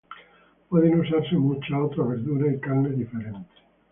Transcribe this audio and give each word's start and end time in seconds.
Pueden 0.67 0.99
usarse 1.01 1.35
muchos 1.37 1.77
otras 1.79 2.07
verduras 2.07 2.55
y 2.55 2.59
carnes 2.59 2.97
diferentes. 2.97 3.55